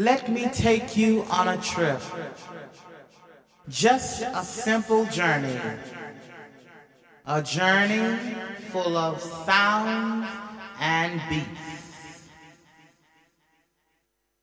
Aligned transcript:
Let 0.00 0.30
me 0.30 0.48
take 0.48 0.96
you 0.96 1.26
on 1.30 1.46
a 1.46 1.58
trip. 1.58 2.00
Just 3.68 4.22
a 4.22 4.42
simple 4.42 5.04
journey. 5.04 5.60
A 7.26 7.42
journey 7.42 8.16
full 8.70 8.96
of 8.96 9.20
sounds 9.20 10.26
and 10.80 11.20
beats. 11.28 12.28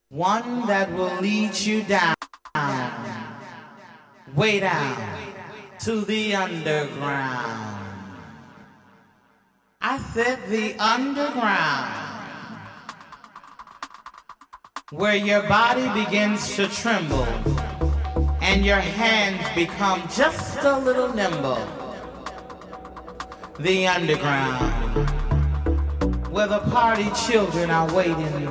One 0.10 0.68
that 0.68 0.94
will 0.94 1.20
lead 1.22 1.58
you 1.58 1.82
down, 1.82 2.14
way 4.36 4.60
down 4.60 4.96
to 5.80 6.02
the 6.02 6.36
underground. 6.36 7.80
I 9.82 9.98
said 10.14 10.38
the 10.50 10.76
underground 10.76 12.07
where 14.92 15.18
your 15.18 15.44
body 15.50 15.86
begins 16.02 16.56
to 16.56 16.66
tremble 16.66 17.26
and 18.42 18.66
your 18.66 18.78
hands 18.78 19.46
become 19.54 20.02
just 20.10 20.60
a 20.64 20.80
little 20.80 21.14
nimble. 21.14 21.60
The 23.60 23.86
underground, 23.86 25.10
where 26.32 26.48
the 26.48 26.60
party 26.60 27.10
children 27.28 27.70
are 27.70 27.94
waiting 27.94 28.48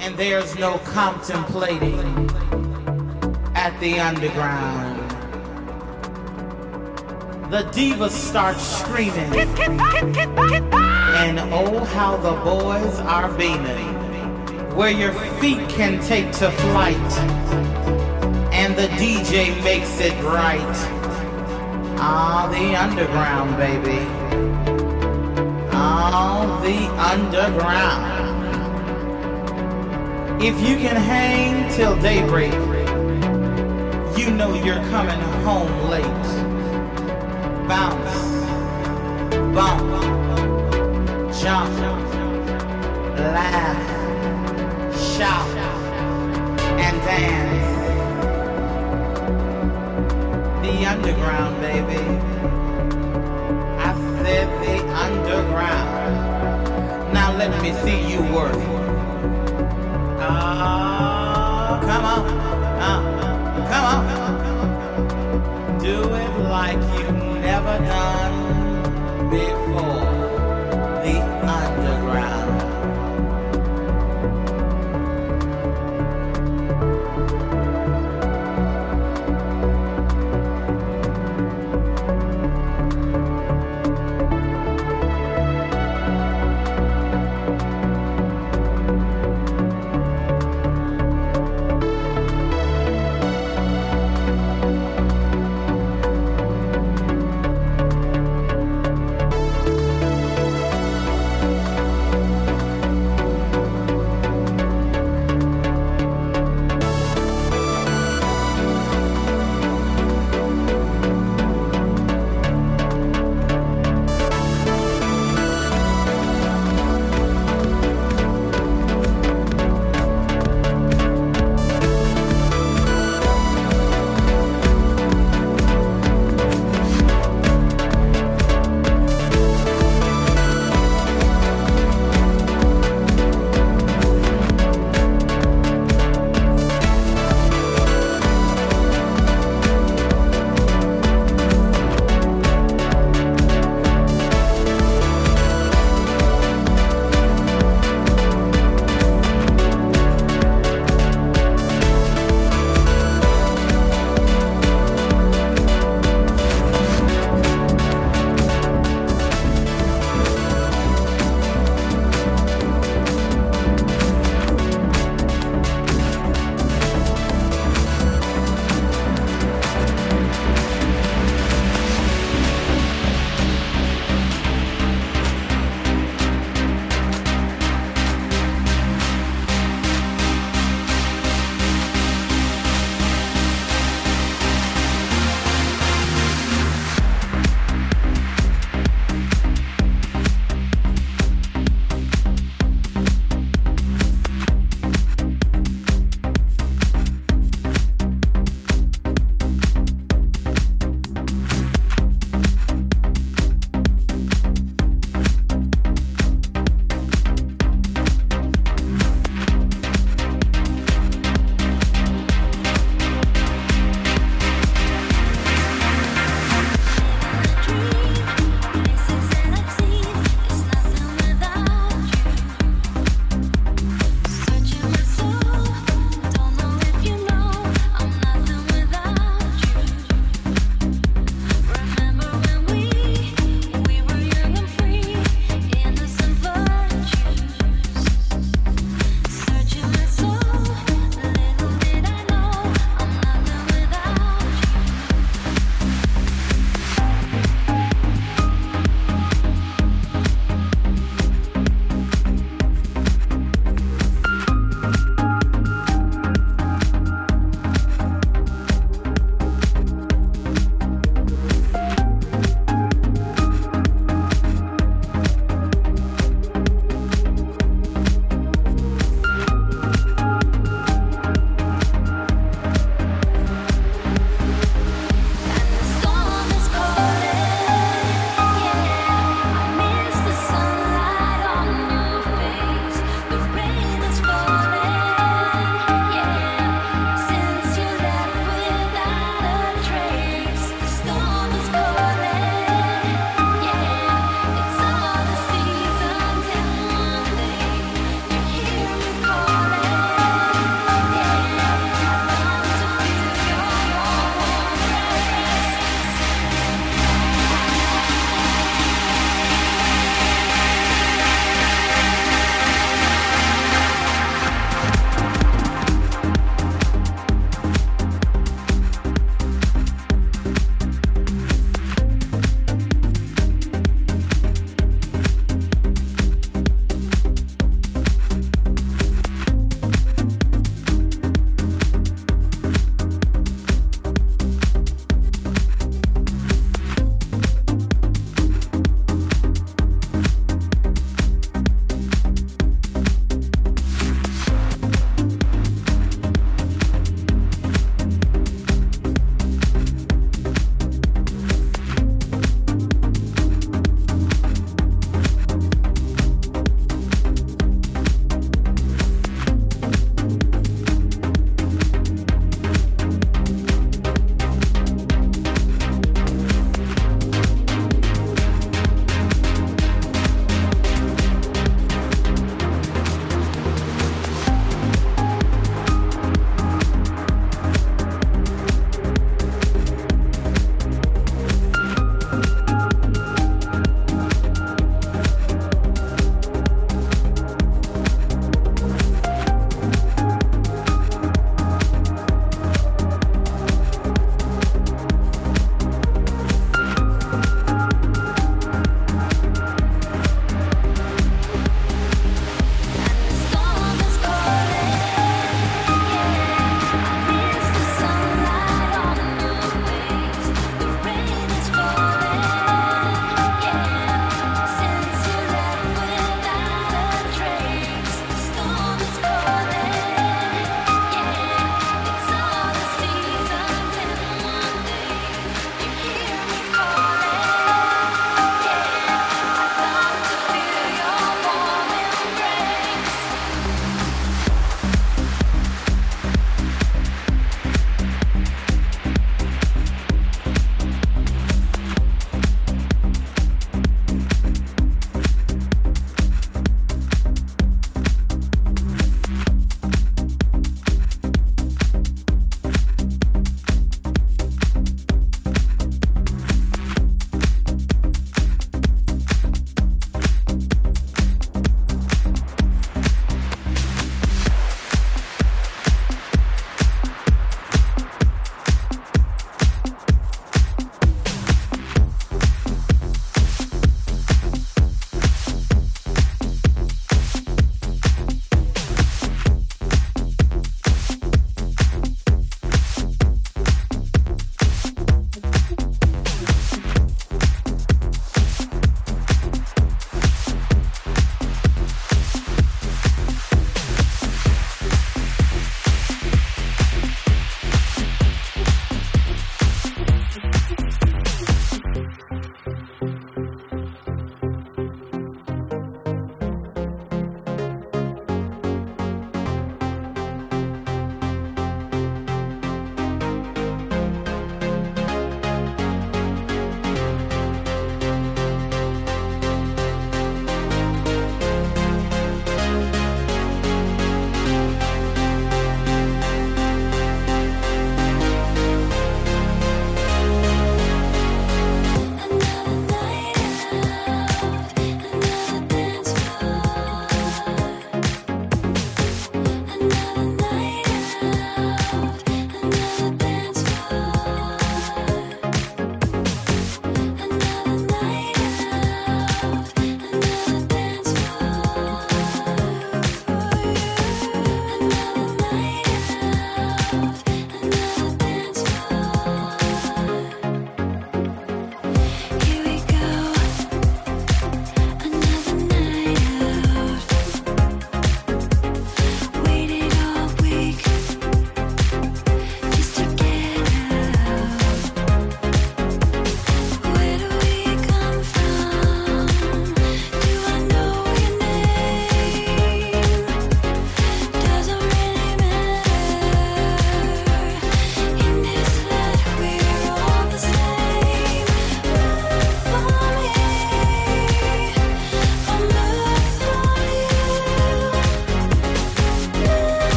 and 0.00 0.16
there's 0.16 0.56
no 0.56 0.78
contemplating 0.78 2.28
at 3.54 3.78
the 3.78 4.00
underground. 4.00 4.98
The 7.52 7.62
divas 7.70 8.10
start 8.10 8.56
screaming, 8.56 9.32
and 11.14 11.38
oh, 11.38 11.84
how 11.84 12.16
the 12.16 12.32
boys 12.42 12.98
are 12.98 13.32
beaming 13.38 13.97
where 14.78 14.92
your 14.92 15.12
feet 15.40 15.68
can 15.68 16.00
take 16.04 16.30
to 16.30 16.48
flight 16.52 17.12
and 18.54 18.76
the 18.76 18.86
DJ 18.94 19.52
makes 19.64 19.98
it 19.98 20.14
right. 20.22 20.76
Ah, 21.98 22.46
the 22.48 22.76
underground, 22.76 23.56
baby. 23.56 24.06
Ah, 25.72 26.60
the 26.62 26.78
underground. 27.12 28.06
If 30.40 30.60
you 30.60 30.76
can 30.76 30.94
hang 30.94 31.68
till 31.72 32.00
daybreak, 32.00 32.52
you 34.16 34.30
know 34.30 34.54
you're 34.54 34.84
coming 34.94 35.20
home 35.42 35.90
late. 35.90 36.28
Bounce, 37.66 38.16
bump, 39.52 39.90
jump, 41.34 41.76
laugh 43.18 43.97
shout 45.18 45.48
and 46.78 46.96
dance. 47.02 47.70
The 50.62 50.74
underground, 50.86 51.60
baby. 51.60 52.04
I 53.82 53.90
said 54.22 54.48
the 54.62 54.76
underground. 55.04 56.12
Now 57.12 57.32
let 57.36 57.50
me 57.60 57.72
see 57.82 58.00
you 58.12 58.20
work. 58.32 58.62
Oh, 60.20 61.80
come 61.88 62.04
on. 62.14 62.22
Uh, 62.86 63.00
come 63.72 63.86
on. 63.94 64.04
Do 65.80 65.96
it 66.14 66.34
like 66.48 66.80
you've 66.96 67.22
never 67.42 67.76
done 67.96 68.36
before. 69.30 70.14
The 71.02 71.16
underground. 71.58 72.97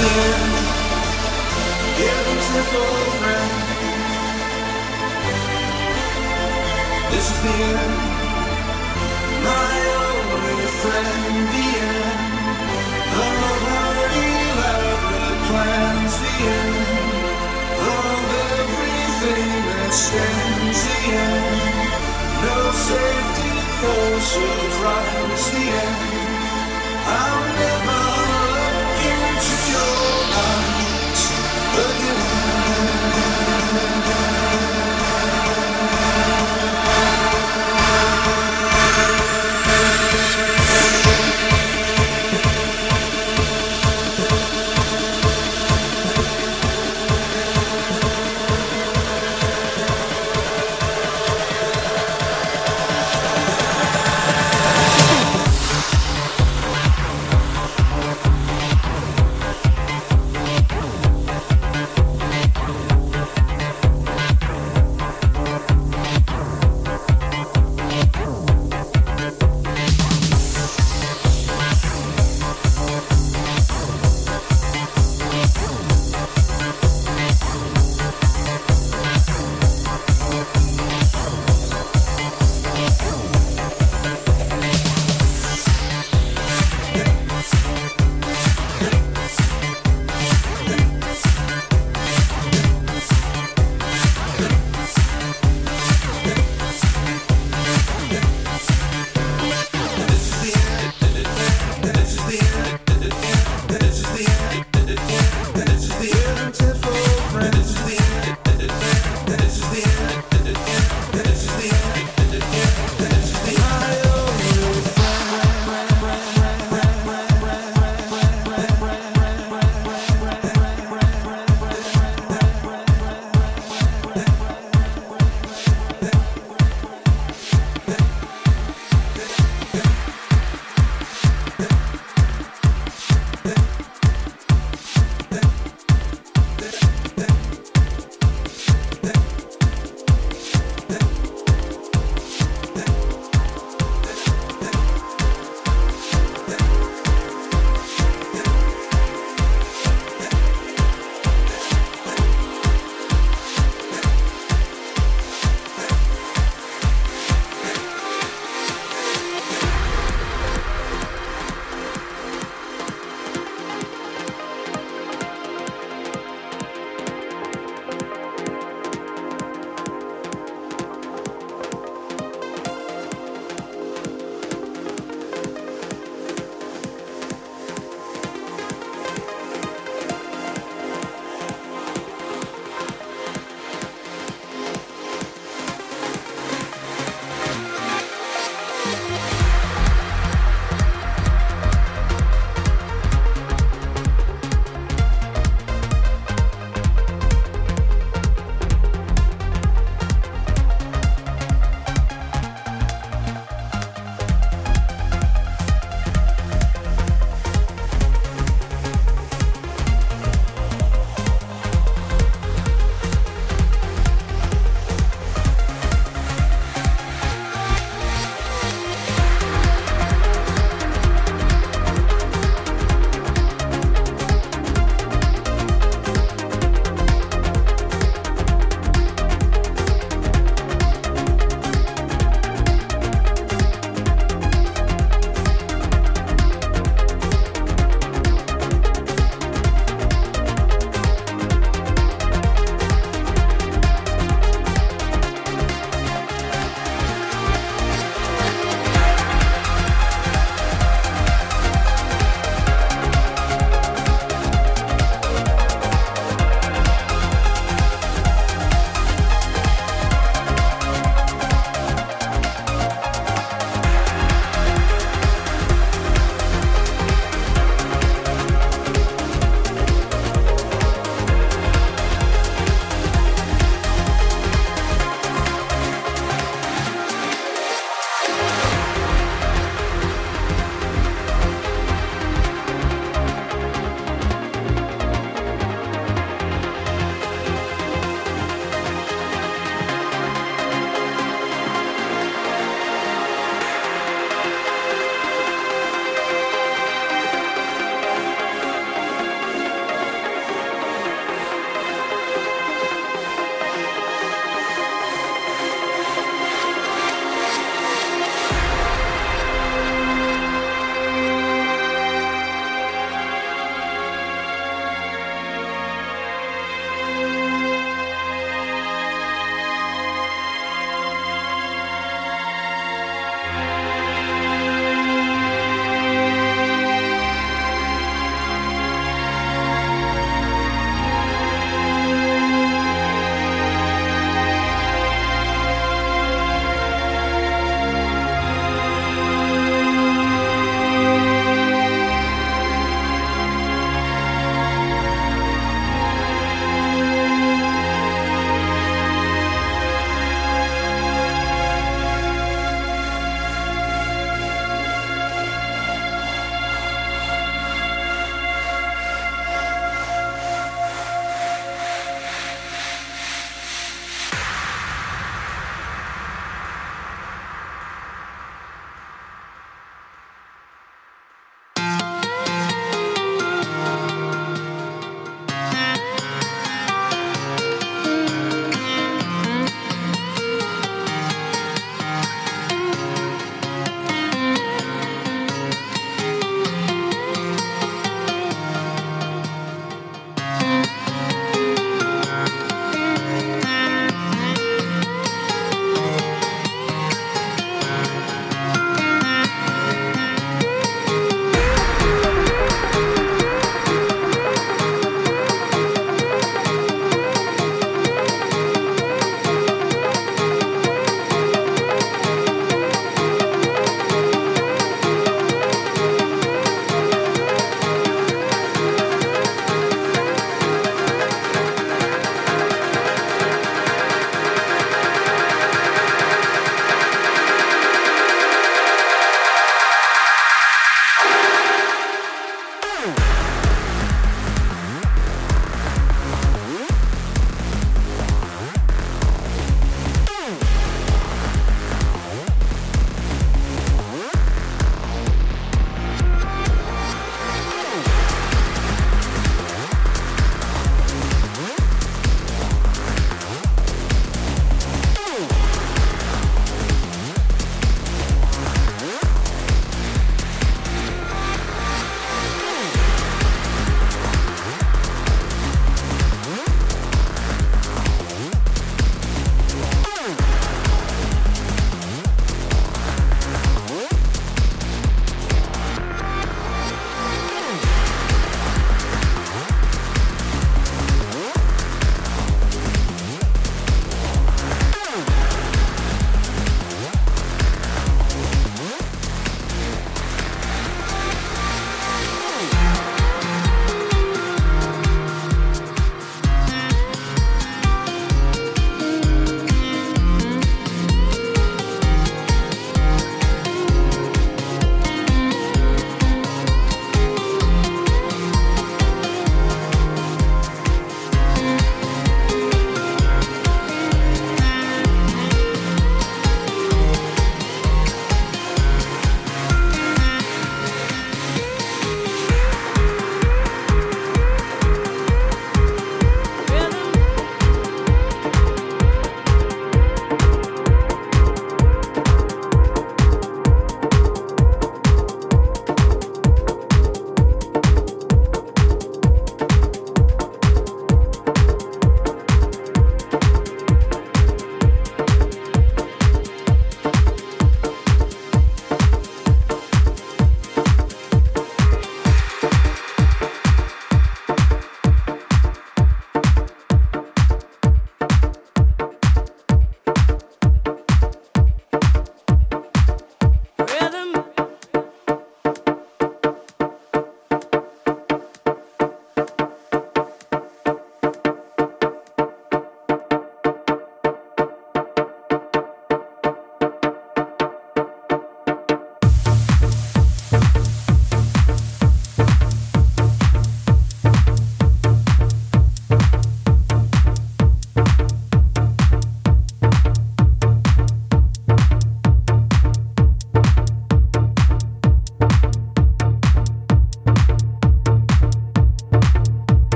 again. 0.00 0.50
Everything's 2.00 2.72
over. 2.84 3.36
This 7.10 7.26
is 7.30 7.38
the 7.44 7.54
end. 7.70 7.96
My 9.44 9.74
only 10.00 10.68
friend, 10.80 11.36
the 11.54 11.66
end. 11.88 12.20
Of 13.20 13.50
plans 15.48 16.16
the 16.24 16.34
end. 16.58 16.76
Of 17.96 18.24
everything 18.56 19.50
that 19.68 19.92
stands 20.04 20.80
the 20.88 21.00
end. 21.28 21.60
No 22.44 22.58
safety, 22.88 23.52
surprise, 24.32 25.44
the 25.52 25.64
end. 25.84 26.00
I'll 27.18 27.42
never. 27.58 28.19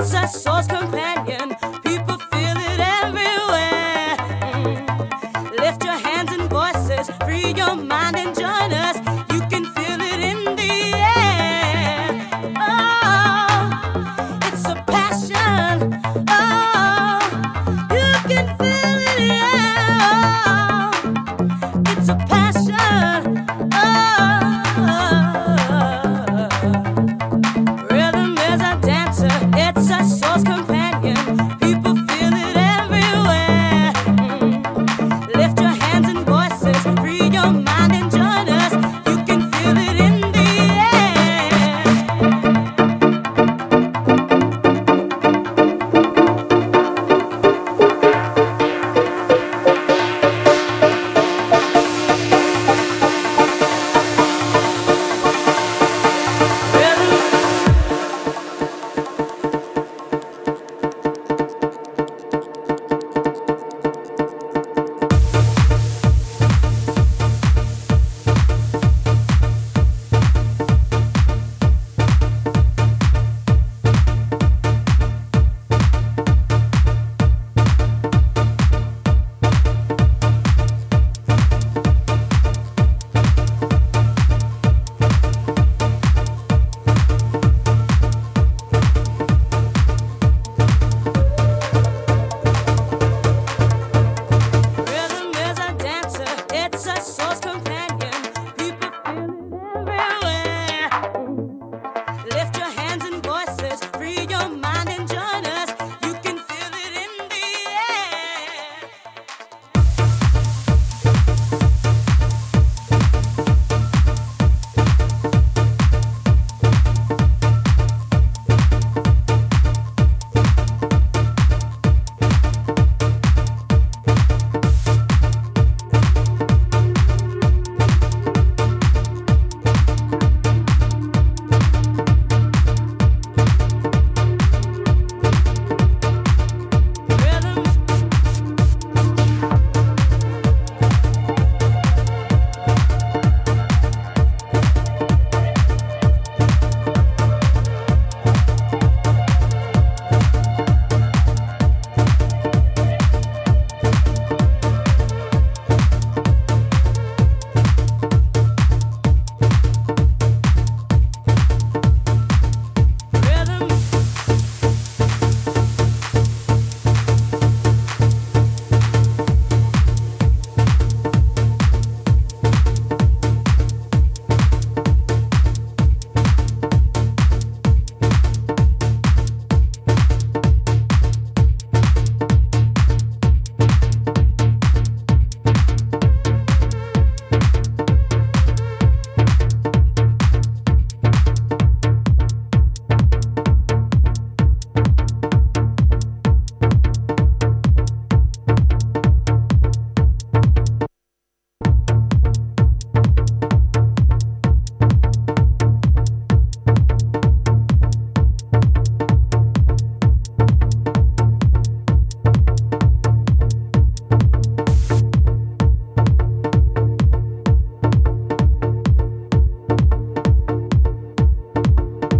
A 0.00 0.26
soul's 0.26 0.66
companion 0.66 1.54